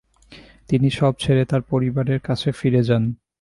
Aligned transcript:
তিনি 0.69 0.87
সব 0.89 1.13
ছেড়ে 1.19 1.43
তার 1.45 1.61
পরিবার 1.61 2.05
এর 2.09 2.19
কাছে 2.19 2.49
ফিরে 2.51 2.81
যান। 2.83 3.03